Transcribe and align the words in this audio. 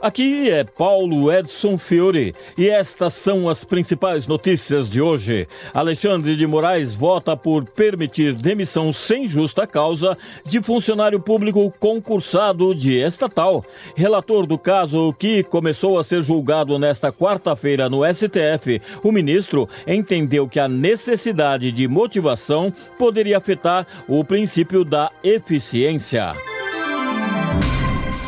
Aqui 0.00 0.50
é 0.50 0.62
Paulo 0.62 1.32
Edson 1.32 1.78
Fiore 1.78 2.34
e 2.56 2.68
estas 2.68 3.14
são 3.14 3.48
as 3.48 3.64
principais 3.64 4.26
notícias 4.26 4.90
de 4.90 5.00
hoje. 5.00 5.48
Alexandre 5.72 6.36
de 6.36 6.46
Moraes 6.46 6.94
vota 6.94 7.34
por 7.34 7.64
permitir 7.64 8.34
demissão 8.34 8.92
sem 8.92 9.26
justa 9.26 9.66
causa 9.66 10.16
de 10.44 10.60
funcionário 10.60 11.18
público 11.18 11.72
concursado 11.80 12.74
de 12.74 12.94
estatal. 12.94 13.64
Relator 13.94 14.46
do 14.46 14.58
caso 14.58 15.14
que 15.18 15.42
começou 15.42 15.98
a 15.98 16.04
ser 16.04 16.22
julgado 16.22 16.78
nesta 16.78 17.10
quarta-feira 17.10 17.88
no 17.88 18.02
STF, 18.04 18.82
o 19.02 19.10
ministro 19.10 19.66
entendeu 19.86 20.46
que 20.46 20.60
a 20.60 20.68
necessidade 20.68 21.72
de 21.72 21.88
motivação 21.88 22.70
poderia 22.98 23.38
afetar 23.38 23.86
o 24.06 24.22
princípio 24.22 24.84
da 24.84 25.10
eficiência. 25.24 26.32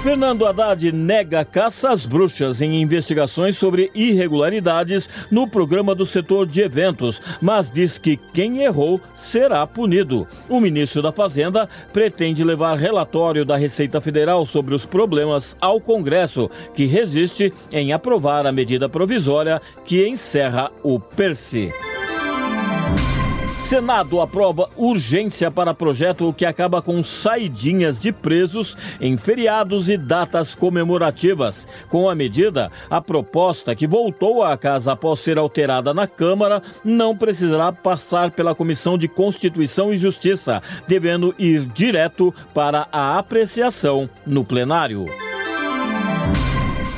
Fernando 0.08 0.46
Haddad 0.46 0.90
nega 0.90 1.44
caça 1.44 1.90
às 1.90 2.06
bruxas 2.06 2.62
em 2.62 2.80
investigações 2.80 3.58
sobre 3.58 3.90
irregularidades 3.94 5.06
no 5.30 5.46
programa 5.46 5.94
do 5.94 6.06
setor 6.06 6.46
de 6.46 6.62
eventos, 6.62 7.20
mas 7.42 7.70
diz 7.70 7.98
que 7.98 8.16
quem 8.16 8.62
errou 8.62 8.98
será 9.14 9.66
punido. 9.66 10.26
O 10.48 10.60
ministro 10.60 11.02
da 11.02 11.12
Fazenda 11.12 11.68
pretende 11.92 12.42
levar 12.42 12.78
relatório 12.78 13.44
da 13.44 13.58
Receita 13.58 14.00
Federal 14.00 14.46
sobre 14.46 14.74
os 14.74 14.86
problemas 14.86 15.54
ao 15.60 15.78
Congresso, 15.78 16.50
que 16.72 16.86
resiste 16.86 17.52
em 17.70 17.92
aprovar 17.92 18.46
a 18.46 18.52
medida 18.52 18.88
provisória 18.88 19.60
que 19.84 20.08
encerra 20.08 20.72
o 20.82 20.98
PERSE. 20.98 21.68
Senado 23.68 24.22
aprova 24.22 24.70
urgência 24.78 25.50
para 25.50 25.74
projeto 25.74 26.32
que 26.32 26.46
acaba 26.46 26.80
com 26.80 27.04
saidinhas 27.04 28.00
de 28.00 28.10
presos 28.10 28.74
em 28.98 29.18
feriados 29.18 29.90
e 29.90 29.98
datas 29.98 30.54
comemorativas. 30.54 31.68
Com 31.90 32.08
a 32.08 32.14
medida, 32.14 32.72
a 32.88 32.98
proposta 32.98 33.76
que 33.76 33.86
voltou 33.86 34.42
à 34.42 34.56
casa 34.56 34.92
após 34.92 35.20
ser 35.20 35.38
alterada 35.38 35.92
na 35.92 36.06
Câmara 36.06 36.62
não 36.82 37.14
precisará 37.14 37.70
passar 37.70 38.30
pela 38.30 38.54
Comissão 38.54 38.96
de 38.96 39.06
Constituição 39.06 39.92
e 39.92 39.98
Justiça, 39.98 40.62
devendo 40.86 41.34
ir 41.38 41.66
direto 41.66 42.34
para 42.54 42.88
a 42.90 43.18
apreciação 43.18 44.08
no 44.26 44.46
plenário. 44.46 45.04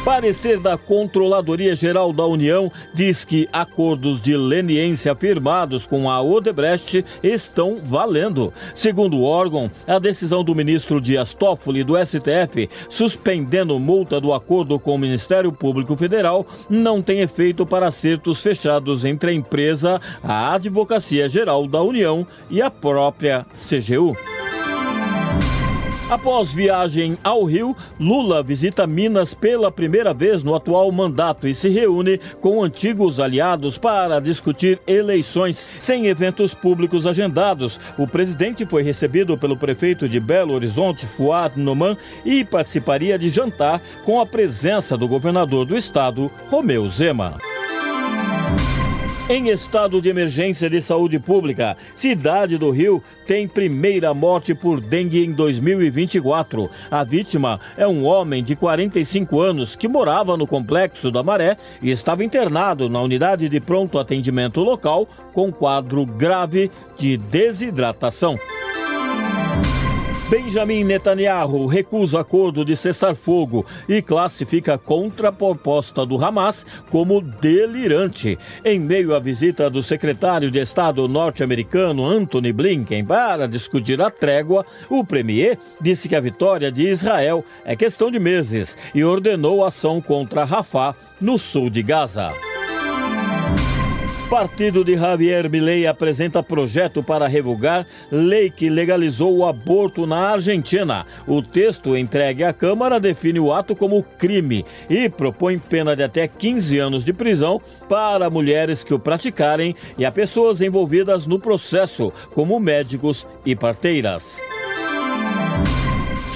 Parecer 0.05 0.59
da 0.59 0.79
Controladoria 0.79 1.75
Geral 1.75 2.11
da 2.11 2.25
União 2.25 2.73
diz 2.95 3.23
que 3.23 3.47
acordos 3.53 4.19
de 4.19 4.35
leniência 4.35 5.15
firmados 5.15 5.87
com 5.87 6.11
a 6.11 6.23
Odebrecht 6.23 7.05
estão 7.23 7.79
valendo. 7.85 8.53
Segundo 8.75 9.19
o 9.19 9.25
órgão, 9.25 9.71
a 9.87 9.99
decisão 9.99 10.43
do 10.43 10.55
ministro 10.55 11.03
Dias 11.03 11.35
Toffoli 11.35 11.85
do 11.85 11.95
STF 11.99 12.69
suspendendo 12.89 13.79
multa 13.79 14.19
do 14.19 14.33
acordo 14.33 14.79
com 14.79 14.95
o 14.95 14.99
Ministério 14.99 15.53
Público 15.53 15.95
Federal 15.95 16.47
não 16.69 17.03
tem 17.03 17.21
efeito 17.21 17.67
para 17.67 17.89
acertos 17.89 18.41
fechados 18.41 19.05
entre 19.05 19.33
a 19.33 19.35
empresa, 19.35 20.01
a 20.25 20.55
Advocacia 20.55 21.29
Geral 21.29 21.67
da 21.67 21.83
União 21.83 22.27
e 22.49 22.63
a 22.63 22.71
própria 22.71 23.45
CGU. 23.53 24.40
Após 26.11 26.53
viagem 26.53 27.17
ao 27.23 27.45
Rio, 27.45 27.77
Lula 27.99 28.43
visita 28.43 28.85
Minas 28.85 29.33
pela 29.33 29.71
primeira 29.71 30.13
vez 30.13 30.43
no 30.43 30.57
atual 30.57 30.91
mandato 30.91 31.47
e 31.47 31.55
se 31.55 31.69
reúne 31.69 32.19
com 32.41 32.65
antigos 32.65 33.21
aliados 33.21 33.79
para 33.79 34.19
discutir 34.19 34.81
eleições. 34.89 35.71
Sem 35.79 36.09
eventos 36.09 36.53
públicos 36.53 37.07
agendados, 37.07 37.79
o 37.97 38.09
presidente 38.09 38.67
foi 38.67 38.83
recebido 38.83 39.39
pelo 39.39 39.57
prefeito 39.57 40.09
de 40.09 40.19
Belo 40.19 40.53
Horizonte, 40.53 41.07
Fuad 41.07 41.57
Noman, 41.57 41.97
e 42.25 42.45
participaria 42.45 43.17
de 43.17 43.29
jantar 43.29 43.81
com 44.05 44.21
a 44.21 44.27
presença 44.27 44.99
do 44.99 45.07
governador 45.07 45.65
do 45.65 45.77
estado, 45.77 46.29
Romeu 46.51 46.89
Zema. 46.89 47.39
Em 49.31 49.49
estado 49.49 50.03
de 50.03 50.09
emergência 50.09 50.69
de 50.69 50.81
saúde 50.81 51.21
pública, 51.21 51.77
Cidade 51.95 52.59
do 52.59 52.69
Rio 52.69 53.01
tem 53.25 53.47
primeira 53.47 54.13
morte 54.13 54.57
por 54.57 54.81
dengue 54.81 55.25
em 55.25 55.31
2024. 55.31 56.69
A 56.91 57.05
vítima 57.05 57.61
é 57.77 57.87
um 57.87 58.05
homem 58.05 58.43
de 58.43 58.57
45 58.57 59.41
anos 59.41 59.77
que 59.77 59.87
morava 59.87 60.37
no 60.37 60.49
complexo 60.49 61.13
da 61.13 61.23
Maré 61.23 61.57
e 61.81 61.93
estava 61.93 62.25
internado 62.25 62.89
na 62.89 63.01
unidade 63.01 63.49
de 63.49 63.61
pronto 63.61 64.01
atendimento 64.01 64.63
local 64.63 65.07
com 65.33 65.53
quadro 65.53 66.05
grave 66.05 66.69
de 66.99 67.17
desidratação. 67.17 68.35
Benjamin 70.31 70.85
Netanyahu 70.85 71.67
recusa 71.67 72.21
acordo 72.21 72.65
de 72.65 72.77
cessar-fogo 72.77 73.67
e 73.89 74.01
classifica 74.01 74.75
a 74.75 74.79
contraproposta 74.79 76.07
do 76.07 76.25
Hamas 76.25 76.65
como 76.89 77.21
delirante. 77.21 78.39
Em 78.65 78.79
meio 78.79 79.13
à 79.13 79.19
visita 79.19 79.69
do 79.69 79.83
secretário 79.83 80.49
de 80.49 80.61
Estado 80.61 81.09
norte-americano 81.09 82.07
Anthony 82.07 82.53
Blinken 82.53 83.05
para 83.05 83.49
discutir 83.49 84.01
a 84.01 84.09
trégua, 84.09 84.65
o 84.89 85.05
premier 85.05 85.59
disse 85.81 86.09
que 86.09 86.15
a 86.15 86.21
vitória 86.21 86.71
de 86.71 86.89
Israel 86.89 87.45
é 87.65 87.75
questão 87.75 88.09
de 88.09 88.21
meses 88.21 88.79
e 88.95 89.03
ordenou 89.03 89.65
ação 89.65 90.01
contra 90.01 90.45
Rafah, 90.45 90.95
no 91.21 91.39
sul 91.39 91.69
de 91.69 91.83
Gaza. 91.83 92.50
Partido 94.31 94.85
de 94.85 94.97
Javier 94.97 95.51
Milei 95.51 95.89
apresenta 95.89 96.41
projeto 96.41 97.03
para 97.03 97.27
revogar 97.27 97.85
lei 98.13 98.49
que 98.49 98.71
legalizou 98.71 99.37
o 99.37 99.45
aborto 99.45 100.07
na 100.07 100.31
Argentina. 100.31 101.05
O 101.27 101.43
texto 101.43 101.97
entregue 101.97 102.45
à 102.45 102.53
Câmara 102.53 103.01
define 103.01 103.41
o 103.41 103.53
ato 103.53 103.75
como 103.75 104.05
crime 104.05 104.65
e 104.89 105.09
propõe 105.09 105.59
pena 105.59 105.97
de 105.97 106.05
até 106.05 106.29
15 106.29 106.79
anos 106.79 107.05
de 107.05 107.13
prisão 107.13 107.61
para 107.89 108.31
mulheres 108.31 108.85
que 108.85 108.95
o 108.95 109.01
praticarem 109.01 109.75
e 109.99 110.05
a 110.05 110.13
pessoas 110.13 110.61
envolvidas 110.61 111.27
no 111.27 111.41
processo, 111.41 112.13
como 112.33 112.61
médicos 112.61 113.27
e 113.45 113.57
parteiras. 113.57 114.60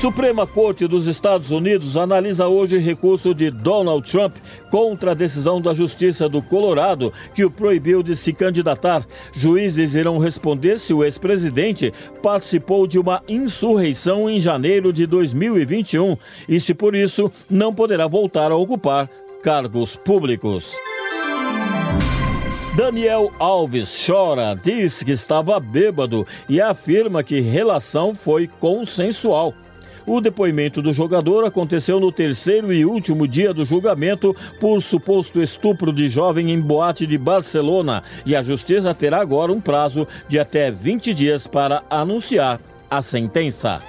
Suprema 0.04 0.46
Corte 0.46 0.86
dos 0.86 1.06
Estados 1.06 1.50
Unidos 1.50 1.96
analisa 1.96 2.46
hoje 2.46 2.76
recurso 2.76 3.34
de 3.34 3.50
Donald 3.50 4.06
Trump 4.06 4.36
contra 4.70 5.12
a 5.12 5.14
decisão 5.14 5.62
da 5.62 5.72
Justiça 5.72 6.28
do 6.28 6.42
Colorado 6.42 7.10
que 7.34 7.42
o 7.42 7.50
proibiu 7.50 8.02
de 8.02 8.14
se 8.14 8.34
candidatar. 8.34 9.06
Juízes 9.34 9.94
irão 9.94 10.18
responder 10.18 10.78
se 10.78 10.92
o 10.92 11.02
ex-presidente 11.02 11.90
participou 12.22 12.86
de 12.86 12.98
uma 12.98 13.22
insurreição 13.26 14.28
em 14.28 14.38
janeiro 14.38 14.92
de 14.92 15.06
2021 15.06 16.18
e 16.50 16.60
se 16.60 16.74
por 16.74 16.94
isso 16.94 17.32
não 17.48 17.74
poderá 17.74 18.06
voltar 18.06 18.52
a 18.52 18.56
ocupar 18.56 19.08
cargos 19.42 19.96
públicos. 19.96 20.70
Daniel 22.76 23.32
Alves 23.38 24.04
chora, 24.06 24.54
diz 24.54 25.02
que 25.02 25.12
estava 25.12 25.58
bêbado 25.58 26.26
e 26.46 26.60
afirma 26.60 27.24
que 27.24 27.40
relação 27.40 28.14
foi 28.14 28.46
consensual. 28.60 29.54
O 30.06 30.20
depoimento 30.20 30.82
do 30.82 30.92
jogador 30.92 31.44
aconteceu 31.44 31.98
no 31.98 32.12
terceiro 32.12 32.72
e 32.72 32.84
último 32.84 33.26
dia 33.26 33.54
do 33.54 33.64
julgamento 33.64 34.36
por 34.60 34.80
suposto 34.82 35.42
estupro 35.42 35.92
de 35.92 36.08
jovem 36.08 36.50
em 36.50 36.60
boate 36.60 37.06
de 37.06 37.16
Barcelona 37.16 38.02
e 38.26 38.36
a 38.36 38.42
justiça 38.42 38.94
terá 38.94 39.20
agora 39.20 39.52
um 39.52 39.60
prazo 39.60 40.06
de 40.28 40.38
até 40.38 40.70
20 40.70 41.14
dias 41.14 41.46
para 41.46 41.82
anunciar 41.88 42.60
a 42.90 43.00
sentença. 43.00 43.80